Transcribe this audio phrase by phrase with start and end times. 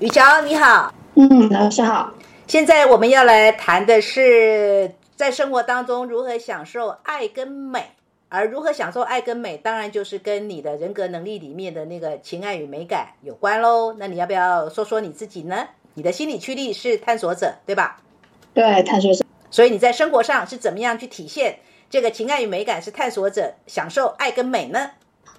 [0.00, 2.10] 雨乔你好，嗯，老师好。
[2.46, 7.84] 现在我们要来谈的是在生活当中如何享受爱跟美，
[8.30, 13.94] 而如何享受爱跟美，当然就是跟你的人格能力里面的那个情爱与美感有关喽。
[13.98, 15.68] 那你要不要说说你自己呢？
[15.92, 18.00] 你的心理驱力是探索者，对吧？
[18.54, 19.22] 对，探索者。
[19.50, 21.58] 所以你在生活上是怎么样去体现
[21.90, 22.80] 这个情爱与美感？
[22.80, 24.92] 是探索者享受爱跟美呢？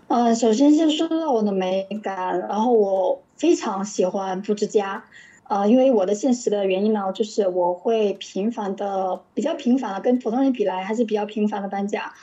[0.10, 5.04] 嗯，首先先说到我的美感，然后我非常喜欢布置家，
[5.50, 12.14] 呃，因为我的现实的原因呢，就是我会频繁的，比较频繁的跟普通人比来还是比较频繁的搬家，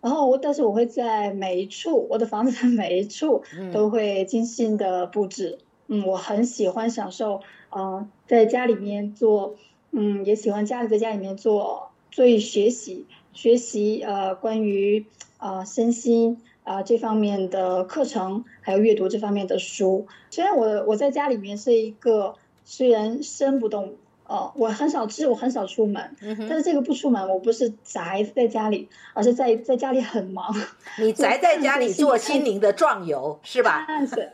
[0.00, 9.56] 然后我但是我会在每一处我的房子的每一处都会精心的布置，嗯，我很喜欢享受，呃，在家里面做，
[9.90, 15.04] 嗯，也喜欢家里在家里面做做学习学习，呃，关于
[15.38, 16.38] 呃身心。
[16.68, 20.06] 啊，这方面的课程，还有阅读这方面的书。
[20.28, 23.94] 虽然我我在家里面是一个虽然身不动，
[24.26, 30.54] 呃，我很少吃，我很少出门，但是这个不出门，我不是宅在家里，而是在在家里很忙。
[30.98, 33.86] 你宅在家里做心灵的壮游是吧？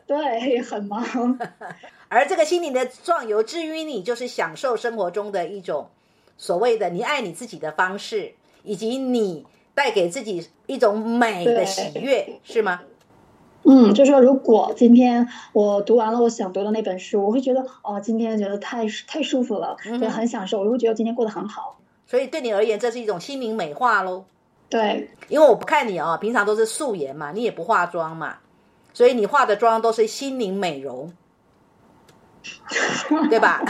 [0.05, 1.39] 对，很忙。
[2.11, 5.89] 而这个心灵的壮游，至于你就是享受生活中的一种
[6.37, 8.33] 所谓的你爱你自己的方式，
[8.65, 9.47] 以及你。
[9.75, 12.81] 带给自己一种美的喜悦，是吗？
[13.67, 21.81] 嗯，就说如果今天我读完了我想读的那本书，我会觉得哦，今天觉得太太舒服了，也很享受，我会觉得今天过得很好。
[22.07, 24.27] 所以对你而言，这是一种心灵美化喽。
[24.69, 28.37] 对，因为我不看你哦，平常都是素颜嘛，你也不化妆嘛，
[28.93, 31.11] 所以你化的妆都是心灵美容，
[33.31, 33.63] 对吧？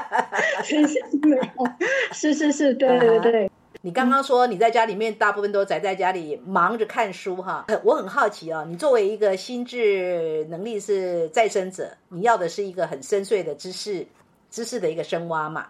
[0.64, 1.70] 心灵美容，
[2.12, 3.50] 是是是，对对对。
[3.86, 14.06] 你刚刚说你在家里面大部分都宅在家里忙着看书哈，我很好奇啊，你作为一个心智能力是再生者，你要的是一个很深邃的知识，
[14.50, 15.66] 知识的一个深挖嘛。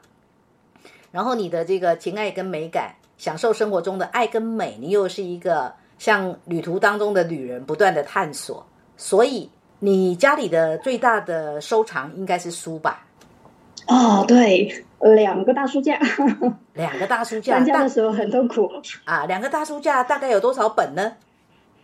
[1.10, 8.64] 然后你的这个情爱跟美感，享受生活中的爱跟美，你又是一个像旅途当中的旅人，不断的探索。
[8.96, 9.50] 所以
[9.80, 13.04] 你家里的最大的收藏应该是书吧？
[13.86, 14.84] 哦，对。
[15.14, 16.00] 两个大书架，
[16.72, 17.56] 两个大书架。
[17.56, 18.70] 搬家的时候很痛苦
[19.04, 19.26] 啊！
[19.26, 21.12] 两个大书架大概有多少本呢？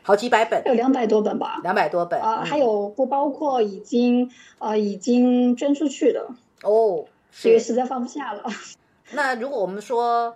[0.02, 1.60] 好几百本，有两百多本吧。
[1.62, 6.28] 两百多本啊，还有不包括已经呃已经捐出去的
[6.62, 7.04] 哦，
[7.44, 8.42] 因为实在放不下了。
[9.12, 10.34] 那如果我们说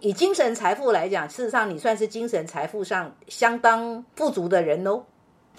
[0.00, 5.06] 以精神财富来讲，事实上你算是精神财富上相当富足的人喽。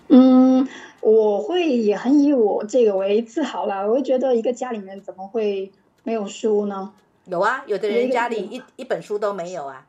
[0.07, 0.67] 嗯，
[1.01, 3.85] 我会也很以我这个为自豪啦。
[3.85, 5.71] 我会觉得一个家里面怎么会？
[6.03, 6.93] 没有书呢？
[7.25, 9.85] 有啊，有的人家里一一本书都没有啊。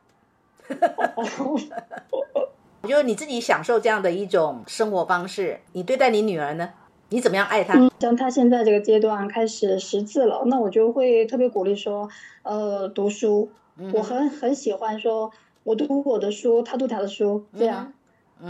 [2.83, 6.69] 我觉得你自己享受这样的一种生活方式，你对待你女儿呢？
[7.09, 7.91] 你怎么样爱她？
[7.99, 12.11] 像她现在这个阶段开始识字了，那我就会特别鼓励说，
[12.43, 13.49] 呃，读书。
[13.95, 15.33] 我很很喜欢说，
[15.65, 17.87] 我读我的书，她读她的书，这样。
[17.87, 17.93] 嗯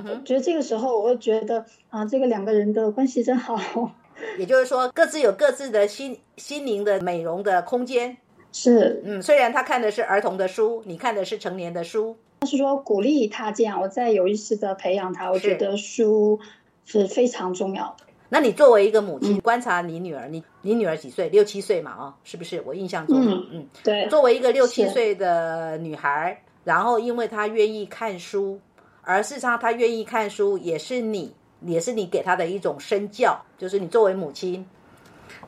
[0.01, 3.59] 哼，觉得这个时候我会觉得啊，这个两个人的关系真好。
[4.39, 8.17] 也就是说，各自有各自的心心灵的美容的空间。
[8.53, 15.33] 是，嗯，虽然他看的是儿童的书，你看的是成年的书，但是说鼓励他这样，我在有意识的培养他。
[15.33, 16.39] 我觉得书
[16.85, 18.05] 是非常重要的。
[18.29, 21.29] 那你作为一个母亲，观察你女儿，你你女儿几岁？
[21.29, 21.97] 六七岁嘛？
[21.99, 22.63] 哦，是不是？
[22.65, 24.07] 我印象中，嗯嗯，对。
[24.09, 28.61] 作为一个六七岁的女孩，然后因为她愿意看书，
[29.03, 31.35] 而事实上他愿意看书，也是你。
[31.65, 34.67] 也是你给他的一种身教，就是你作为母亲，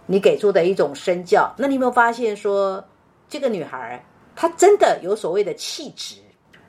[0.07, 1.53] 你给出的一种身教。
[1.59, 2.85] 那你有没有发现说，
[3.29, 4.01] 这个女孩
[4.37, 6.15] 她真的有所谓的气质？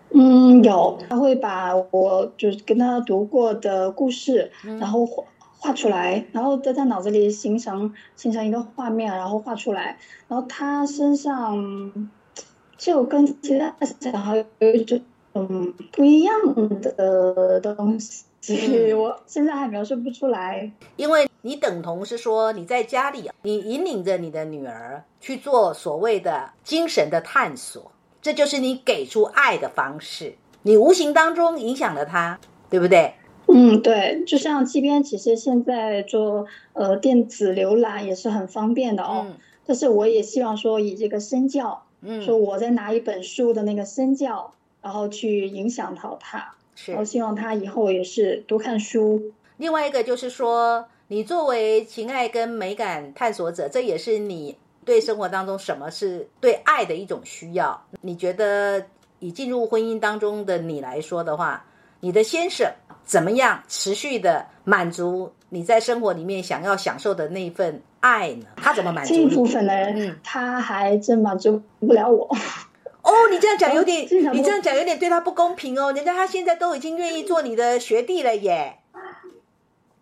[0.09, 5.23] 嗯，有，她会把我就是跟她读过的故事，然后画
[5.59, 9.99] 画出来，然后在她脑子里形成形成一个画面，然后画出来。
[10.27, 12.09] 然后她身上
[12.77, 14.99] 就跟其他小孩有一种
[15.35, 16.33] 嗯不一样
[16.81, 18.23] 的东西。
[18.93, 32.39] 我现在还描述不出来，因为你等同是说你在家里，你引领着你的女儿去做所谓的精神的探索，这就是你给出爱的方式，你无形当中影响了她，
[32.69, 33.13] 对不对？
[33.47, 39.25] 嗯，对，就像这边其实现在做呃电子浏览也是很方便的哦，
[39.65, 44.53] 但是我也希望说以这个身教，嗯，说我在拿一本书的那个身教，
[44.85, 46.47] 然后去影响到他。
[46.95, 49.19] 我希望他以后也是多看书。
[49.57, 54.55] 另外一个就是说，你作为情爱跟美感探索者，这也是你
[54.85, 57.83] 对生活当中什么是对爱的一种需要。
[57.99, 58.79] 你觉得
[59.17, 61.65] 以进入婚姻当中的你来说的话，
[61.99, 62.71] 你的先生
[63.03, 68.45] 怎么样持续的满足你在生活里面想要享受的那一份爱呢？
[68.57, 69.51] 他怎么满足这一部你？
[69.51, 72.29] 分的人，嗯他还真满足不了我。
[73.25, 75.91] 哦，你这样讲有点，哦你这样讲有点对他不公平哦。
[75.91, 78.77] 人家他现在都已经愿意做你的学弟了耶。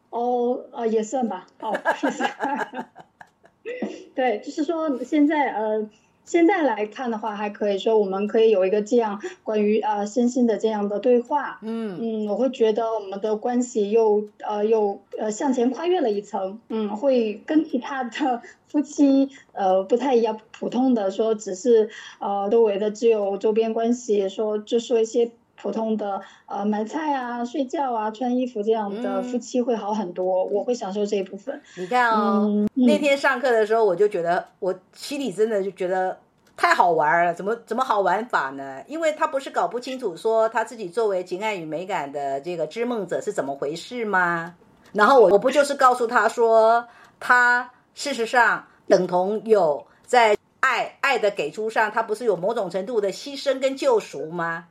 [0.10, 1.48] 哦，啊，也算吧。
[1.60, 2.24] 哦，谢谢。
[4.14, 5.90] 对，就是说现在呃，
[6.26, 11.60] 现在来看的话，还可以说我们可以有一个这样关于呃身心的这样的对话。
[11.62, 21.90] 嗯嗯，我会觉得我们的关系又呃又呃向前跨越了一层，嗯，会跟其他的夫妻呃不太一样，普通的说只是
[22.20, 25.32] 呃周围的只有周边关系，说就说一些
[25.64, 31.60] 普通的呃买菜啊、睡觉啊、穿衣服这样的嗯夫妻会好很多，我会享受这一部分。
[31.78, 36.18] 你看哦，嗯那天上课的时候，我就觉得我心里真的就觉得
[36.58, 38.84] 太好玩了，怎么怎么好玩法呢？
[38.88, 44.54] 因为他不是搞不清楚说他自己作为情爱与美感的这个织梦者是怎么回事吗？
[44.92, 46.86] 然后我我不就是告诉他说，
[47.22, 54.66] 他事实上等同有在爱爱的给出上，他不是有某种程度的牺牲跟救赎吗？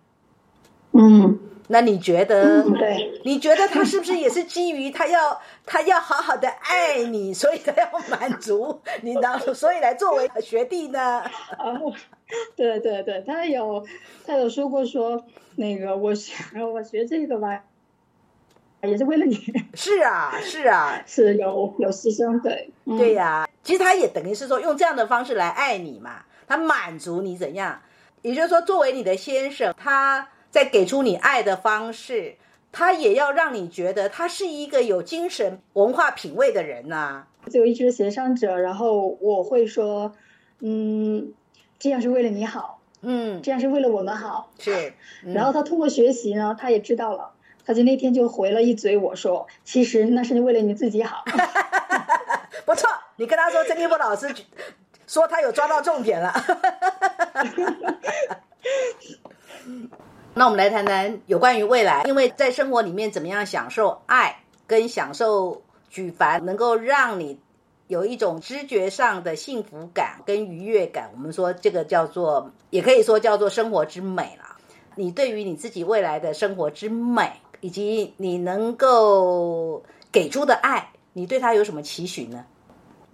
[0.92, 2.62] 嗯那你觉得？
[2.62, 11.20] 嗯，对，你觉得他是不是也是基于他要他要好好的爱你，所以他要满足你，然后所以来作为学弟呢？
[11.20, 11.94] 啊，我
[12.56, 13.86] 对对对，他有
[14.26, 15.24] 他有说过说
[15.56, 17.62] 那个我学我学这个吧，
[18.82, 19.34] 也是为了你，
[19.74, 27.80] 是啊，是啊， 是有有师生，对，嗯对呀、其实他也等于是说用这样的方式来爱你嘛，他满足你怎样？
[28.20, 32.36] 也就是说，作为你的先生，他在给出你爱的方式，
[32.70, 40.14] 他也要让你觉得他是一个有精神文化品味的人呐、只有一直协商者，然后我会说，
[40.60, 41.32] 嗯，
[41.78, 44.50] 这样是为了你好，嗯，这样是为了我们好。
[44.58, 44.92] 是，
[45.24, 47.32] 嗯然后他通过学习呢，他也知道了，
[47.64, 51.24] 他就那天就回了一嘴我说，其实那是为了你自己好。
[52.66, 54.28] 不错，你跟他说曾经波老师
[55.08, 56.32] 说他有抓到重点了。
[60.34, 64.34] 那我们来谈谈有关于未来，因为在生活里面怎么样享受爱，
[64.66, 67.38] 跟享受举凡能够让你
[67.86, 74.56] 有一种知觉上的幸福感跟愉悦感，我们说这个叫做，也可以说叫做生活之美啦。
[74.94, 77.30] 你对于你自己未来的生活之美，
[77.60, 82.42] 以及你能够给出的爱，你对他有什么期许呢？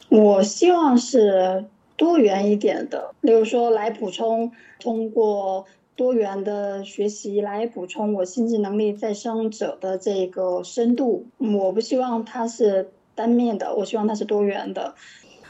[0.08, 1.64] 我希望是
[1.96, 5.66] 多元一点的，例如说来补充，通过
[5.98, 11.26] 多元的学习来补充我心智能力再生者的这个深度。
[11.40, 14.94] 嗯我不希望它是单面的，我希望它是多元的。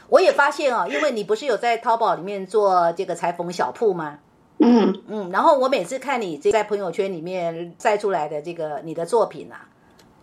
[0.09, 4.17] 我也发现哦，因为你不是有在淘宝里面做这个裁缝小铺吗？
[4.57, 9.69] 嗯嗯，然后我每次看你这在朋友圈里面晒出来的这个你的作品啊，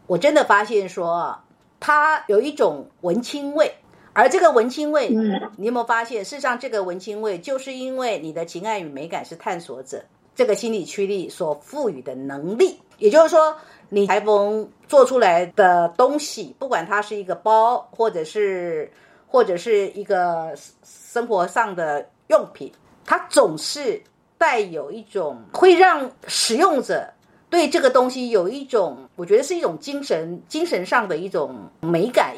[0.09, 1.39] 我真的发现说
[1.79, 3.77] 它有一种文青味，
[4.13, 6.25] 而这个文青味，嗯你有没有发现？
[6.25, 10.05] 事实上，这个文青味就是因为你的情爱与美感是探索者
[10.37, 13.57] 这个心理驱力所赋予的能力，也就是说，
[13.89, 18.93] 你裁缝做出来的东西，不管它是一个包，或者是
[19.27, 20.55] 或者是一个
[20.85, 22.71] 生活上的用品，
[23.05, 24.03] 它总是
[24.37, 27.09] 带有一种会让使用者
[27.49, 32.35] 对这个东西有一种，我觉得是一种精神精神上的一种美感。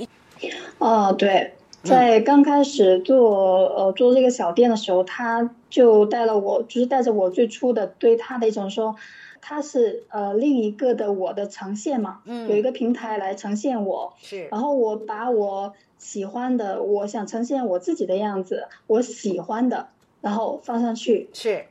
[0.78, 1.52] 哦，对，
[1.82, 8.96] 在刚开始做呃做这个小店的时候，他就带了我，就是带着我最初的对他的一种说，
[9.40, 14.48] 他是呃另一个的我的呈现嘛，嗯有一个平台来呈现我，是。
[14.50, 19.88] 然后我把我喜欢的，我想呈现我自己的样子，我喜欢的，
[20.20, 21.66] 然后放上去，是，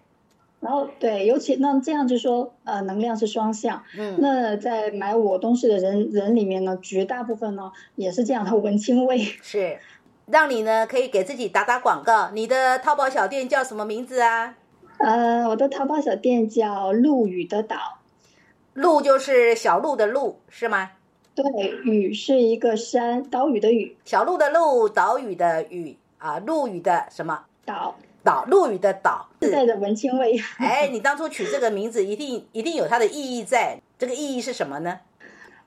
[0.60, 9.18] 然后对，尤其那这样就说呃能量是双向，嗯，那在买我东西的人人里面呢，绝大部分呢也是这样的文青味。
[9.20, 9.77] 是，
[10.29, 12.29] 让你呢可以给自己打打广告。
[12.34, 14.55] 你的淘宝小店叫什么名字啊？
[14.98, 18.00] 呃，我的淘宝小店叫陆羽的岛，
[18.74, 20.91] 陆就是小鹿的鹿是吗？
[21.34, 21.46] 对，
[21.84, 28.43] 羽是一个山，岛屿的屿，小鹿的鹿，岛屿的屿啊，陆羽的什么岛岛？
[28.46, 29.29] 陆羽的岛。
[29.39, 30.38] 自带的文青味。
[30.57, 33.79] 哎，你当初取这个名字，一定一定有它的意义在。
[34.00, 35.00] 这个意义是什么呢？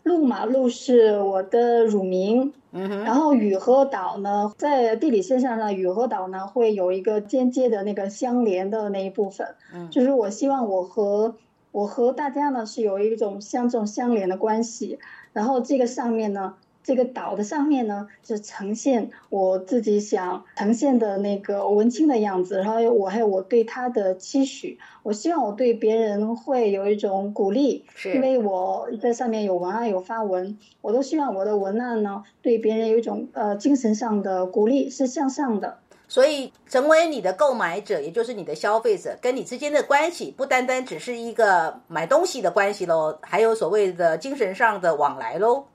[0.03, 9.89] 陆马陆是我的乳名，然后雨和岛呢，在地理线上呢，雨和岛呢会有一个间接的那个相连的那一部分，嗯。
[9.91, 11.37] 就是我希望我和
[11.73, 14.99] 我和大家呢是有一种像这种相连的关系，
[15.33, 35.79] 然后这个上面呢这个岛的上面呢，是呈现我自己想呈现的那个文青的样子，然后我还有我对他的期许，我希望我对别人会有一种鼓励，是因为我在上面有文案有发文，我都希望我的文案呢对别人有一种呃精神上的鼓励，是向上的。
[36.09, 45.67] 所以，成为你的购买者，也就是你的消费者，跟你之间的关系，不单单只是一个买东西的关系喽，还有所谓的精神上的往来喽。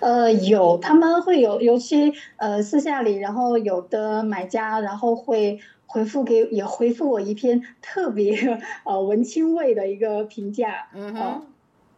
[0.00, 10.88] 呃，有他们会有，尤其呃私下里，然后有的买家，然后会回复给，也回复我一篇特别 呃文青味的一个评价。
[10.94, 11.46] 嗯哼，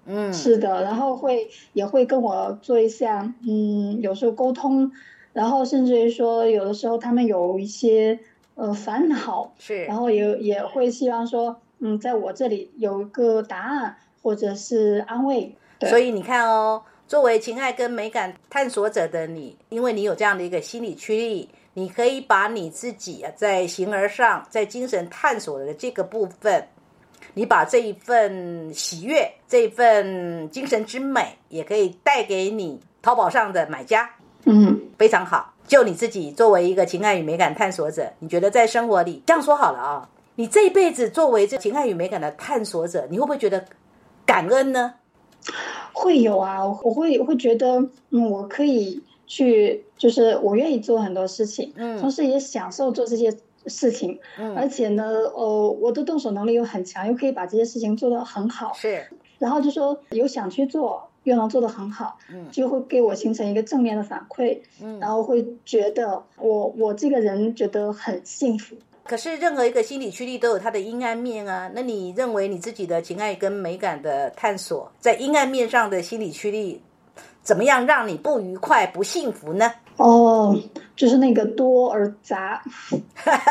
[0.07, 4.91] 嗯，是的，然后会也会跟我做一下，嗯，有时候沟通，
[5.33, 8.19] 然后甚至于说，有的时候他们有一些
[8.55, 15.55] 呃烦恼，是，然后也也会希望说，嗯，在我这里有一个答案或者是安慰。
[15.81, 16.83] 所以你看哦。
[17.12, 26.66] 作为情爱跟美感探索者的你，因为你有这样的一个心理驱力，你可以把你自己啊在形而上、在精神探索的这个部分，
[27.35, 34.09] 你把这一份喜悦、这一份精神之美，也可以带给你淘宝上的买家。
[34.45, 35.52] 嗯，非常好。
[35.66, 40.09] 就你自己作为一个情爱与美感探索者，你觉得在生活里这样说好了啊？
[40.35, 43.62] 你这一辈子作为这情爱与美感的探索者，你会不会觉得
[44.25, 44.95] 感恩呢？
[45.93, 53.31] 会有啊，我会会觉得，嗯，我可以去，就是我愿意做很多事情，嗯，同时也享受做这些
[53.67, 59.07] 事情，嗯，而且呢，呃，我的动手能力又很强，又可以把这些事情做得很好，是，
[59.39, 68.77] 然后就说有想去做，又能做得很好，嗯，就会给我形成一个正面的反馈，嗯，然后会觉得我我这个人觉得很幸福。
[69.04, 71.71] 可是任何一个心理驱力都有它的阴暗面啊。
[71.75, 76.82] 那你认为你自己的情爱跟美感的探索，在阴暗面上的心理驱力，
[77.42, 79.73] 怎么样让你不愉快、不幸福呢？
[79.97, 80.59] 哦，
[80.97, 82.62] 就是那个多而杂，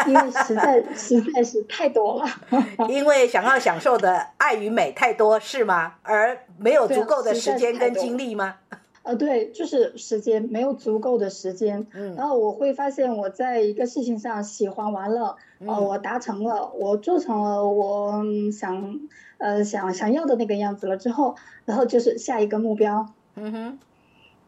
[0.07, 2.27] 因为实在实在是太多了。
[2.89, 5.93] 因为想要享受的爱与美太多，是吗？
[6.01, 8.55] 而没有足够的时间跟精力吗？
[9.03, 18.99] 呃，对，就是时间没有足够的时间，嗯，然后我会发现我在一个事情上喜欢完了，哦，我达成了，我做成了我想
[19.39, 23.79] 呃想想要的那个样子了之后，然后就是下一个目标，嗯哼，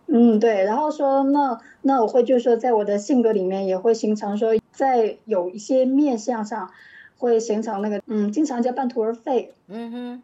[0.05, 6.69] 嗯，对，然后说那那我会就是说在我的性格里面也会形成说在有一些面相上
[7.17, 10.23] 会形成那个嗯，经常叫半途而废，嗯哼。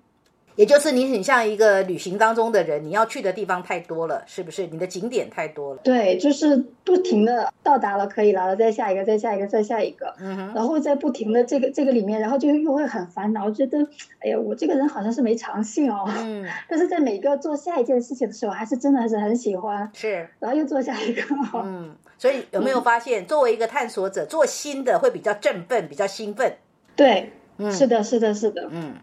[0.59, 4.67] 也就是你很像一个旅行当中的人，你要去的地方太多了，是不是？
[4.67, 5.79] 你的景点太多了。
[5.85, 10.53] 对，就是不停的到达了，可以了，再下一个，再下一个，再下一个，嗯哼。
[10.53, 13.77] 然后在不停的这个这个里面，然后就又会很烦恼，觉得，
[14.19, 16.03] 哎呀，我这个人好像是没长性哦。
[16.17, 16.45] 嗯。
[16.67, 19.89] 但是在每个做下一件事情的时候，还是真的还是很喜欢。
[19.93, 20.27] 是。
[20.39, 21.21] 然后又做下一个。
[21.63, 21.95] 嗯。
[22.17, 26.57] 所以有没有发现，作为一个探索者，做新的会比较振奋，比较兴奋？
[26.97, 27.31] 对。
[27.55, 27.71] 嗯。
[27.71, 28.67] 是的，是的，是的。
[28.69, 28.95] 嗯。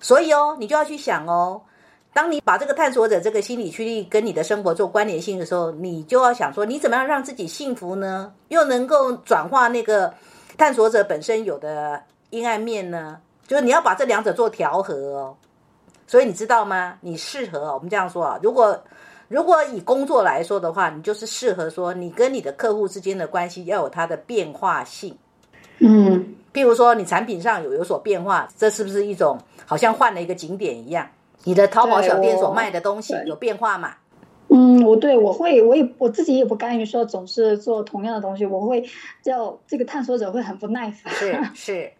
[0.00, 1.60] 所以哦，你就要去想哦，
[2.12, 8.32] 当你把这个探索者这个心理驱力跟你的生活做关联性的时候，你就要想说，你怎么样让自己幸福呢？
[8.48, 10.12] 又能够转化那个
[10.56, 13.20] 探索者本身有的阴暗面呢？
[13.46, 15.36] 就是你要把这两者做调和哦。
[16.06, 16.96] 所以你知道吗？
[17.00, 18.82] 你适合我们这样说啊，如果
[19.28, 25.18] 如果以工作来说的话，你就是适合说，你跟你的客户之间的关系要有它的变化性。
[25.80, 29.38] 嗯，譬如说你产品上有有所变化，这是不是一种？
[29.66, 31.06] 好像换了一个景点一样，
[31.44, 33.94] 你的淘宝小店所卖的东西有变化吗？
[34.48, 38.82] 嗯，我对我会，我也我自己也不甘于说总是做同样的东西，我会
[39.22, 41.92] 叫这个探索者会很不耐烦，是 是，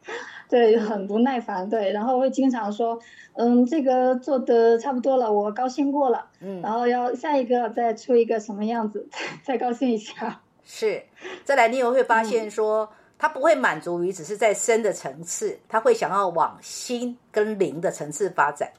[0.49, 2.99] 对，很不耐烦，对，然后会经常说，
[3.35, 9.07] 嗯，这个做的差不多了，我高兴过了，嗯，然后要下一个再出一个什么样子，
[9.45, 11.03] 再高兴一下，是，
[11.45, 12.89] 再来你也会发现说。
[13.19, 18.71] 他不会满足于只是在深的层次，他会想要往心跟灵的层次发展。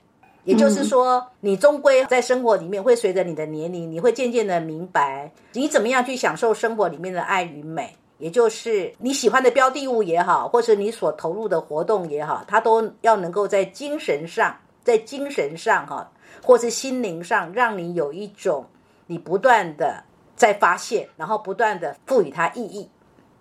[0.46, 7.96] 也就是说，你终归在生活里面会随着你的年龄，你会渐渐的明白你怎么样去享受生活里面的爱与美。
[8.17, 14.53] 也就是你喜欢的标的物也好，或是你所投入的活动也好，它都要能够在精神上，
[14.84, 16.10] 在精神上哈，
[16.43, 18.65] 或是心灵上，让你有一种
[19.08, 20.03] 你不断的
[20.36, 22.89] 在发现，然后不断的赋予它意义。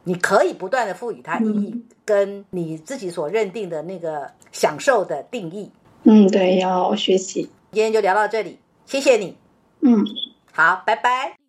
[0.08, 5.70] 你可以不断的赋予它意义，跟你自己所认定的那个享受的定义。
[6.04, 7.50] 嗯，对，要学习。
[7.72, 9.36] 今天就聊到这里，谢谢你。
[9.80, 10.02] 嗯，
[10.52, 11.47] 好，拜拜。